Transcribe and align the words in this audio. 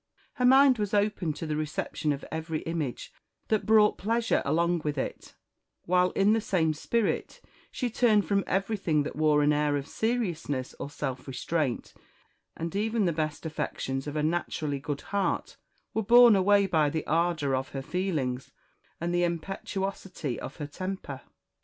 Her 0.33 0.45
mind 0.45 0.79
was 0.79 0.95
open 0.95 1.31
to 1.33 1.45
the 1.45 1.55
reception 1.55 2.11
of 2.11 2.25
every 2.31 2.61
image 2.63 3.13
that 3.49 3.67
brought 3.67 3.99
pleasure 3.99 4.41
along 4.45 4.81
with 4.83 4.97
it; 4.97 5.35
while, 5.85 6.09
in 6.13 6.33
the 6.33 6.41
same 6.41 6.73
spirit, 6.73 7.39
she 7.71 7.87
turned 7.91 8.25
from 8.27 8.43
everything 8.47 9.03
that 9.03 9.15
wore 9.15 9.43
an 9.43 9.53
air 9.53 9.77
of 9.77 9.87
seriousness 9.87 10.73
or 10.79 10.89
self 10.89 11.27
restraint; 11.27 11.93
and 12.57 12.75
even 12.75 13.05
the 13.05 13.13
best 13.13 13.45
affections 13.45 14.07
of 14.07 14.15
a 14.15 14.23
naturally 14.23 14.79
good 14.79 15.01
heart 15.01 15.57
were 15.93 16.01
borne 16.01 16.35
away 16.35 16.65
by 16.65 16.89
the 16.89 17.05
ardour 17.05 17.53
of 17.53 17.69
her 17.69 17.83
feelings 17.83 18.49
and 18.99 19.13
the 19.13 19.23
impetuosity 19.23 20.39
of 20.39 20.55
her 20.55 20.65
temper. 20.65 21.21